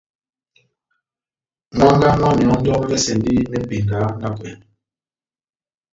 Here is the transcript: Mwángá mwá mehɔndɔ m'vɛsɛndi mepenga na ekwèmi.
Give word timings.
Mwángá 1.75 2.09
mwá 2.19 2.29
mehɔndɔ 2.37 2.73
m'vɛsɛndi 2.81 3.33
mepenga 3.51 3.99
na 4.19 4.27
ekwèmi. 4.33 4.65